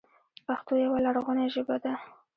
[0.45, 1.93] پښتو یوه لرغوني ژبه ده.